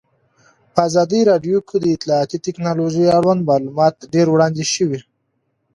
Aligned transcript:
په 0.73 0.79
ازادي 0.87 1.21
راډیو 1.31 1.57
کې 1.67 1.77
د 1.79 1.85
اطلاعاتی 1.95 2.37
تکنالوژي 2.45 3.05
اړوند 3.17 3.41
معلومات 3.49 3.95
ډېر 4.13 4.27
وړاندې 4.29 4.63
شوي. 4.73 4.99